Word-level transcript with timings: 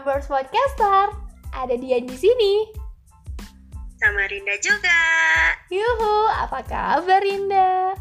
Prambors 0.00 0.32
Podcaster. 0.32 1.12
Ada 1.52 1.76
Dian 1.76 2.08
di 2.08 2.16
sini. 2.16 2.72
Sama 4.00 4.24
Rinda 4.32 4.56
juga. 4.64 5.00
Yuhu, 5.68 6.24
apa 6.40 6.64
kabar 6.64 7.20
Rinda? 7.20 7.92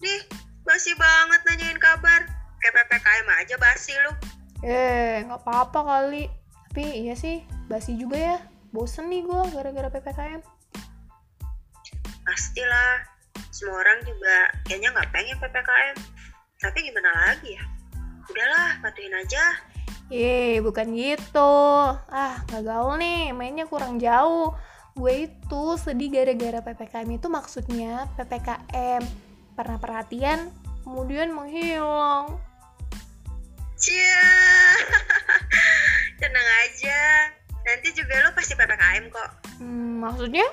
Nih, 0.00 0.24
basi 0.64 0.96
banget 0.96 1.44
nanyain 1.44 1.76
kabar. 1.76 2.24
Kayak 2.56 2.72
PPKM 2.72 3.28
aja 3.36 3.54
basi 3.60 3.92
lu. 4.00 4.12
Eh, 4.64 5.28
nggak 5.28 5.44
apa-apa 5.44 5.84
kali. 5.84 6.24
Tapi 6.72 7.04
iya 7.04 7.12
sih, 7.12 7.44
basi 7.68 8.00
juga 8.00 8.16
ya. 8.16 8.36
Bosen 8.72 9.12
nih 9.12 9.28
gue 9.28 9.44
gara-gara 9.52 9.92
PPKM. 9.92 10.40
Pastilah, 12.24 13.04
semua 13.52 13.76
orang 13.76 14.08
juga 14.08 14.48
kayaknya 14.64 14.88
nggak 14.88 15.12
pengen 15.12 15.36
PPKM. 15.36 15.96
Tapi 16.64 16.78
gimana 16.80 17.12
lagi 17.28 17.60
ya? 17.60 17.64
Udahlah, 18.24 18.80
patuhin 18.80 19.12
aja. 19.20 19.68
Ye, 20.10 20.58
bukan 20.58 20.90
gitu. 20.98 21.54
Ah, 22.10 22.42
nggak 22.50 22.66
gaul 22.66 22.98
nih, 22.98 23.30
mainnya 23.30 23.62
kurang 23.70 24.02
jauh. 24.02 24.50
Gue 24.98 25.30
itu 25.30 25.62
sedih 25.78 26.10
gara-gara 26.10 26.58
PPKM 26.66 27.06
itu 27.14 27.30
maksudnya 27.30 28.10
PPKM. 28.18 29.06
Pernah 29.54 29.78
perhatian, 29.78 30.50
kemudian 30.82 31.30
menghilang. 31.30 32.42
Cia, 33.78 34.26
tenang 36.20 36.48
aja. 36.66 37.30
Nanti 37.62 37.94
juga 37.94 38.26
lu 38.26 38.34
pasti 38.34 38.58
PPKM 38.58 39.14
kok. 39.14 39.30
Hmm, 39.62 40.02
maksudnya? 40.02 40.50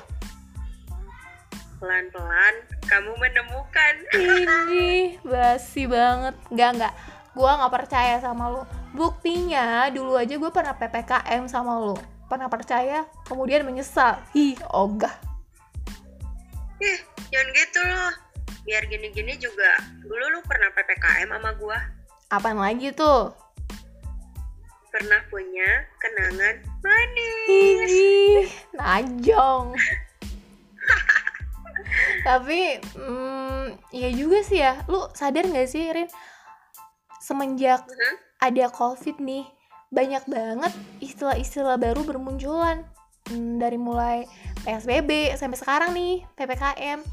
Pelan-pelan 1.82 2.56
kamu 2.86 3.12
menemukan. 3.18 3.94
Ini 4.14 5.18
basi 5.34 5.90
banget. 5.90 6.38
Nggak, 6.54 6.70
nggak. 6.78 6.94
Gue 7.34 7.50
nggak 7.50 7.74
percaya 7.74 8.22
sama 8.22 8.54
lo. 8.54 8.64
Buktinya, 8.98 9.94
dulu 9.94 10.18
aja 10.18 10.42
gue 10.42 10.50
pernah 10.50 10.74
PPKM 10.74 11.46
sama 11.46 11.78
lo. 11.78 11.94
Pernah 12.26 12.50
percaya, 12.50 13.06
kemudian 13.30 13.62
menyesal. 13.62 14.18
Ih, 14.34 14.58
ogah. 14.74 15.14
Ih, 16.82 17.00
jangan 17.30 17.48
gitu 17.54 17.80
loh. 17.86 18.12
Biar 18.66 18.90
gini-gini 18.90 19.38
juga. 19.38 19.78
Dulu 20.02 20.34
lu 20.34 20.40
pernah 20.50 20.74
PPKM 20.74 21.30
sama 21.30 21.54
gua. 21.62 21.78
Apaan 22.34 22.58
lagi 22.58 22.90
tuh? 22.90 23.38
Pernah 24.90 25.22
punya 25.30 25.70
kenangan 26.02 26.56
manis. 26.82 27.90
Ih, 27.94 28.50
najong. 28.74 29.78
Tapi, 32.28 32.82
hmm, 32.98 33.78
ya 33.94 34.10
juga 34.10 34.42
sih 34.42 34.58
ya. 34.58 34.82
Lu 34.90 35.06
sadar 35.14 35.46
gak 35.54 35.70
sih, 35.70 35.86
Rin? 35.86 36.10
Semenjak 37.28 37.84
Mhm. 37.84 38.16
ada 38.40 38.66
COVID 38.72 39.20
nih, 39.20 39.44
banyak 39.92 40.24
banget 40.32 40.72
istilah-istilah 41.04 41.76
baru 41.76 42.08
bermunculan. 42.08 42.88
Hmm, 43.28 43.60
dari 43.60 43.76
mulai 43.76 44.24
PSBB 44.64 45.36
sampai 45.36 45.60
sekarang 45.60 45.92
nih, 45.92 46.24
PPKM. 46.40 47.04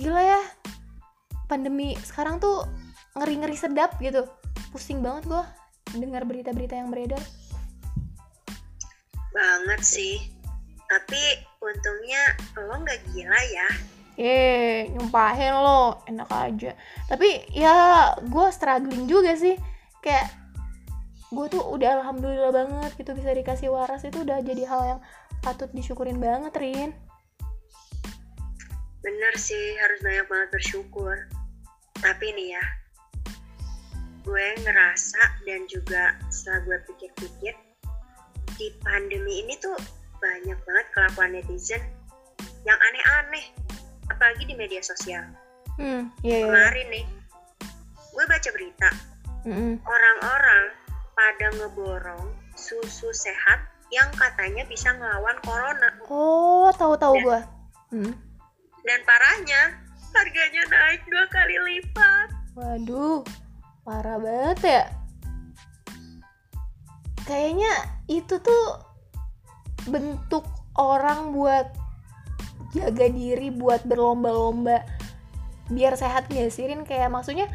Gila 0.00 0.22
ya, 0.24 0.40
pandemi 1.44 1.92
sekarang 2.00 2.40
tuh 2.40 2.64
ngeri-ngeri 3.20 3.52
sedap 3.52 4.00
gitu. 4.00 4.24
Pusing 4.72 5.04
banget 5.04 5.28
gua 5.28 5.44
dengar 5.92 6.24
berita-berita 6.24 6.80
yang 6.80 6.88
beredar. 6.88 7.20
Banget 9.36 9.80
sih. 9.84 10.16
Tapi 10.88 11.20
untungnya 11.60 12.22
lo 12.64 12.80
nggak 12.80 13.00
gila 13.12 13.40
ya. 13.52 13.68
Eh, 14.14 14.86
nyumpahin 14.94 15.58
lo, 15.58 16.06
enak 16.06 16.30
aja. 16.30 16.72
Tapi 17.10 17.50
ya 17.50 18.14
gue 18.22 18.46
struggling 18.54 19.10
juga 19.10 19.34
sih. 19.34 19.58
Kayak 19.98 20.30
gue 21.34 21.46
tuh 21.50 21.66
udah 21.66 21.98
alhamdulillah 21.98 22.54
banget 22.54 22.94
gitu 22.94 23.10
bisa 23.18 23.34
dikasih 23.34 23.74
waras 23.74 24.06
itu 24.06 24.22
udah 24.22 24.38
jadi 24.38 24.62
hal 24.70 24.82
yang 24.86 25.00
patut 25.42 25.66
disyukurin 25.74 26.22
banget, 26.22 26.54
Rin. 26.54 26.94
Bener 29.02 29.34
sih, 29.34 29.76
harus 29.82 29.98
banyak 30.00 30.26
banget 30.30 30.48
bersyukur. 30.54 31.16
Tapi 31.98 32.26
nih 32.38 32.54
ya, 32.54 32.64
gue 34.24 34.46
ngerasa 34.62 35.22
dan 35.44 35.60
juga 35.68 36.16
setelah 36.30 36.60
gue 36.64 36.78
pikir-pikir, 36.88 37.54
di 38.54 38.68
pandemi 38.80 39.42
ini 39.42 39.58
tuh 39.58 39.76
banyak 40.22 40.56
banget 40.64 40.86
kelakuan 40.94 41.34
netizen 41.34 41.82
yang 42.64 42.78
aneh-aneh. 42.78 43.63
Apalagi 44.08 44.44
di 44.44 44.54
media 44.56 44.82
sosial. 44.84 45.24
Hmm, 45.80 46.12
iya, 46.22 46.44
iya. 46.44 46.46
Kemarin 46.46 46.86
nih, 46.92 47.06
gue 48.14 48.24
baca 48.30 48.48
berita, 48.54 48.90
orang-orang 49.82 50.64
pada 51.14 51.46
ngeborong 51.58 52.24
susu 52.54 53.10
sehat 53.10 53.58
yang 53.90 54.06
katanya 54.14 54.62
bisa 54.70 54.94
ngelawan 54.94 55.38
corona. 55.42 55.90
Oh, 56.06 56.70
tahu-tahu 56.74 57.14
gue. 57.22 57.40
Hmm. 57.90 58.14
Dan 58.84 59.00
parahnya, 59.02 59.62
harganya 60.14 60.62
naik 60.70 61.02
dua 61.10 61.24
kali 61.30 61.56
lipat. 61.58 62.28
Waduh, 62.54 63.26
parah 63.82 64.18
banget 64.22 64.58
ya. 64.62 64.84
Kayaknya 67.24 67.72
itu 68.06 68.36
tuh 68.38 68.64
bentuk 69.88 70.44
orang 70.76 71.34
buat 71.34 71.66
jaga 72.74 73.06
diri, 73.06 73.54
buat 73.54 73.86
berlomba-lomba 73.86 74.82
biar 75.72 75.96
sehat 75.96 76.28
gak 76.28 76.50
sih 76.52 76.68
Rin? 76.68 76.84
Kayak 76.84 77.14
maksudnya 77.14 77.48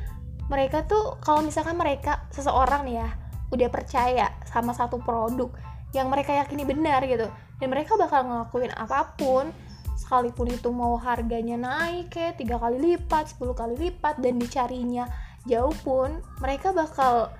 mereka 0.50 0.88
tuh 0.88 1.19
kalau 1.22 1.46
misalkan 1.46 1.78
mereka 1.78 2.25
seseorang 2.34 2.88
nih 2.88 3.06
ya 3.06 3.09
udah 3.53 3.69
percaya 3.69 4.34
sama 4.50 4.74
satu 4.74 4.97
produk 5.03 5.53
yang 5.94 6.09
mereka 6.09 6.34
yakini 6.34 6.66
benar 6.66 7.02
gitu 7.06 7.29
dan 7.62 7.68
mereka 7.69 7.97
bakal 7.97 8.25
ngelakuin 8.25 8.74
apa 8.74 9.13
pun 9.18 9.50
sekalipun 9.97 10.53
itu 10.53 10.69
mau 10.69 10.97
harganya 10.97 11.58
naik 11.58 12.13
kayak 12.13 12.38
tiga 12.38 12.62
kali 12.62 12.78
lipat 12.78 13.38
10 13.38 13.58
kali 13.58 13.75
lipat 13.78 14.22
dan 14.22 14.38
dicarinya 14.38 15.06
jauh 15.50 15.74
pun 15.81 16.22
mereka 16.41 16.74
bakal 16.74 17.34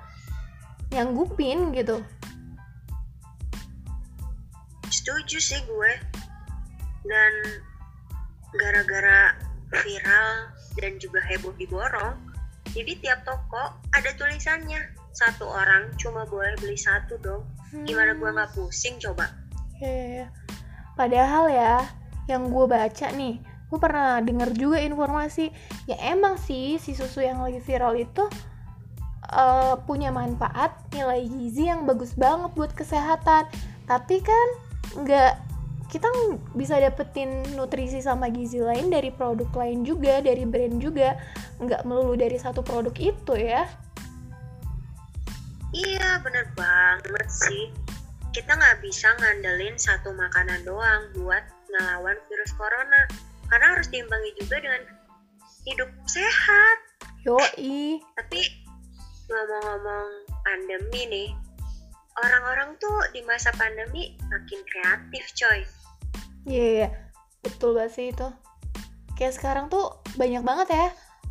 nyanggupin 0.90 1.74
gitu 1.78 2.02
Setuju 4.90 5.38
sih 5.38 5.62
gue. 5.70 5.92
Dan 7.06 7.34
gara-gara 8.56 9.38
viral 9.70 10.50
dan 10.82 10.98
juga 10.98 11.22
heboh 11.30 11.54
diborong, 11.58 12.18
jadi 12.74 12.94
tiap 13.02 13.20
toko 13.26 13.74
ada 13.94 14.10
tulisannya. 14.18 14.98
Satu 15.10 15.50
orang 15.50 15.90
cuma 15.98 16.24
boleh 16.30 16.54
beli 16.62 16.78
satu 16.78 17.18
dong. 17.20 17.44
Gimana 17.86 18.14
gue 18.16 18.30
nggak 18.30 18.54
pusing 18.56 19.02
coba? 19.02 19.26
Ya, 19.82 20.30
Padahal 21.00 21.48
ya, 21.48 21.88
yang 22.28 22.52
gue 22.52 22.66
baca 22.68 23.08
nih, 23.16 23.40
gue 23.42 23.80
pernah 23.80 24.20
denger 24.20 24.52
juga 24.52 24.78
informasi, 24.84 25.48
ya 25.88 25.96
emang 26.12 26.36
sih 26.36 26.76
si 26.76 26.92
susu 26.92 27.24
yang 27.24 27.40
lagi 27.40 27.64
viral 27.64 27.96
itu 27.96 28.28
eh, 29.32 29.76
punya 29.88 30.12
manfaat 30.12 30.76
nilai 30.92 31.24
gizi 31.26 31.72
yang 31.72 31.88
bagus 31.88 32.14
banget 32.20 32.52
buat 32.52 32.76
kesehatan. 32.76 33.48
Tapi 33.88 34.20
kan 34.20 34.48
nggak 35.08 35.49
kita 35.90 36.06
bisa 36.54 36.78
dapetin 36.78 37.42
nutrisi 37.58 37.98
sama 37.98 38.30
gizi 38.30 38.62
lain 38.62 38.94
dari 38.94 39.10
produk 39.10 39.50
lain 39.58 39.82
juga, 39.82 40.22
dari 40.22 40.46
brand 40.46 40.78
juga, 40.78 41.18
nggak 41.58 41.82
melulu 41.90 42.14
dari 42.14 42.38
satu 42.38 42.62
produk 42.62 42.94
itu 43.02 43.34
ya. 43.34 43.66
Iya, 45.74 46.22
bener 46.22 46.46
banget 46.54 47.28
sih. 47.30 47.74
Kita 48.34 48.54
nggak 48.54 48.86
bisa 48.86 49.10
ngandelin 49.18 49.78
satu 49.78 50.14
makanan 50.14 50.62
doang 50.66 51.10
buat 51.18 51.42
ngelawan 51.74 52.18
virus 52.30 52.54
corona. 52.54 53.10
Karena 53.50 53.74
harus 53.74 53.90
diimbangi 53.90 54.32
juga 54.38 54.62
dengan 54.62 54.82
hidup 55.66 55.90
sehat. 56.06 56.78
Yoi. 57.26 57.98
Tapi 58.18 58.42
ngomong-ngomong 59.30 60.10
pandemi 60.46 61.02
nih, 61.10 61.30
orang-orang 62.20 62.76
tuh 62.78 62.98
di 63.16 63.24
masa 63.24 63.50
pandemi 63.56 64.16
makin 64.28 64.60
kreatif 64.68 65.24
coy. 65.36 65.60
Iya, 66.48 66.68
iya, 66.76 66.90
betul 67.44 67.76
banget 67.76 67.92
sih 67.96 68.08
itu. 68.12 68.28
Kayak 69.16 69.34
sekarang 69.36 69.66
tuh 69.68 70.00
banyak 70.16 70.44
banget 70.44 70.68
ya 70.72 70.88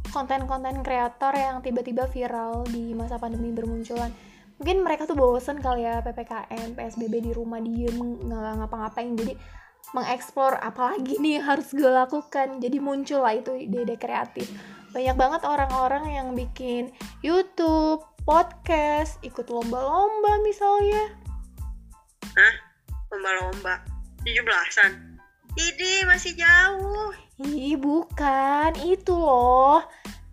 konten-konten 0.09 0.81
kreator 0.81 1.33
yang 1.37 1.61
tiba-tiba 1.61 2.09
viral 2.09 2.65
di 2.69 2.97
masa 2.97 3.21
pandemi 3.21 3.53
bermunculan. 3.53 4.13
Mungkin 4.59 4.83
mereka 4.83 5.07
tuh 5.07 5.15
bosen 5.15 5.63
kali 5.63 5.87
ya 5.87 6.03
PPKM, 6.03 6.75
PSBB 6.75 7.31
di 7.31 7.33
rumah 7.37 7.63
diem, 7.63 7.95
nggak 7.95 8.55
ngapa-ngapain. 8.65 9.15
Jadi 9.15 9.39
mengeksplor 9.95 10.59
apalagi 10.61 11.17
nih 11.23 11.39
harus 11.39 11.71
gue 11.71 11.87
lakukan. 11.87 12.59
Jadi 12.59 12.77
muncul 12.83 13.23
lah 13.23 13.39
itu 13.39 13.55
ide-ide 13.55 13.95
kreatif. 13.95 14.51
Banyak 14.91 15.17
banget 15.17 15.43
orang-orang 15.45 16.05
yang 16.11 16.29
bikin 16.35 16.91
YouTube, 17.23 18.03
podcast, 18.29 19.17
ikut 19.25 19.49
lomba-lomba 19.49 20.45
misalnya. 20.45 21.17
Lomba-lomba, 23.09 23.81
17-an. 24.21 25.17
Didi 25.57 26.05
masih 26.05 26.37
jauh. 26.37 27.17
Ih, 27.41 27.81
bukan. 27.81 28.77
Itu 28.85 29.17
loh. 29.17 29.81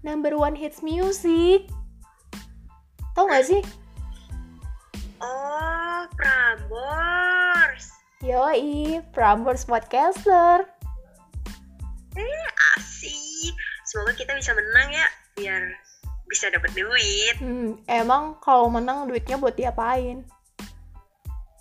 Number 0.04 0.36
one 0.36 0.60
hits 0.60 0.84
music. 0.84 1.72
Tahu 3.16 3.32
gak 3.32 3.48
sih? 3.48 3.64
Oh, 5.24 6.04
Prambors. 6.20 7.96
Yoi, 8.20 9.00
Prambors 9.16 9.64
Podcaster. 9.64 10.68
Eh, 12.20 12.48
asik. 12.76 13.56
Semoga 13.88 14.12
kita 14.20 14.36
bisa 14.36 14.52
menang 14.52 14.92
ya, 14.92 15.08
biar 15.40 15.85
bisa 16.30 16.50
dapat 16.50 16.72
duit. 16.74 17.36
Hmm, 17.38 17.78
emang 17.86 18.38
kalau 18.42 18.70
menang 18.70 19.06
duitnya 19.06 19.38
buat 19.38 19.54
diapain? 19.54 20.26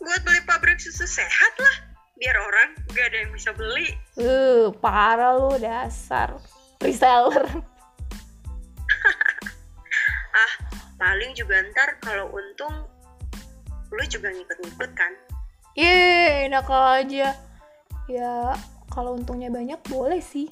Buat 0.01 0.21
beli 0.25 0.41
pabrik 0.45 0.81
susu 0.81 1.09
sehat 1.09 1.55
lah, 1.57 1.77
biar 2.21 2.37
orang 2.37 2.71
gak 2.93 3.13
ada 3.13 3.19
yang 3.25 3.33
bisa 3.33 3.51
beli. 3.57 3.97
Uh, 4.21 4.69
parah 4.81 5.37
lu 5.37 5.57
dasar 5.61 6.37
reseller. 6.81 7.49
Ah, 10.35 10.55
paling 10.99 11.31
juga 11.39 11.63
ntar 11.71 11.95
kalau 12.03 12.27
untung, 12.35 12.91
lu 13.95 14.03
juga 14.11 14.35
ngikut-ngikut 14.35 14.91
kan? 14.99 15.15
Yeay, 15.79 16.51
enak 16.51 16.67
aja. 16.67 17.39
Ya, 18.11 18.59
kalau 18.91 19.15
untungnya 19.15 19.47
banyak 19.47 19.79
boleh 19.87 20.19
sih. 20.19 20.51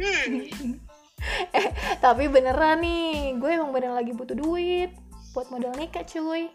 Hmm, 0.00 0.80
Tapi 2.04 2.24
beneran 2.26 2.80
nih, 2.80 3.36
gue 3.36 3.50
emang 3.50 3.70
beneran 3.70 3.96
lagi 3.96 4.12
butuh 4.12 4.34
duit 4.34 4.90
buat 5.30 5.46
modal 5.48 5.74
nikah 5.76 6.02
cuy. 6.02 6.50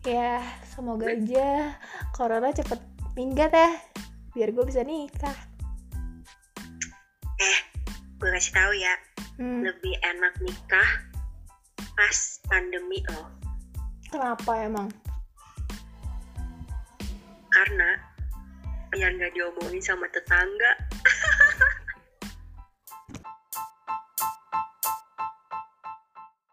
Ya, 0.00 0.40
semoga 0.64 1.12
aja 1.12 1.76
corona 2.10 2.48
cepet 2.50 2.80
minggat 3.12 3.52
ya, 3.52 3.70
biar 4.32 4.48
gue 4.50 4.64
bisa 4.64 4.80
nikah. 4.80 5.34
eh, 7.36 7.58
gue 8.16 8.28
kasih 8.30 8.52
tahu 8.52 8.72
ya, 8.76 8.94
Hmm, 9.36 9.64
lebih 9.64 9.96
enak 10.04 10.36
nikah 10.40 10.90
pas 11.96 12.18
pandemi 12.44 13.00
loh. 13.08 13.28
kenapa 14.06 14.52
emang? 14.60 14.88
Karena 17.48 17.90
biar 18.90 19.10
nggak 19.16 19.32
diomongin 19.32 19.80
sama 19.80 20.04
tetangga, 20.12 20.72